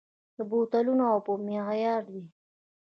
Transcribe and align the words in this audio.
د 0.35 0.37
بوتلو 0.49 0.93
اوبه 1.11 1.33
معیاري 1.45 2.05
دي؟ 2.09 2.23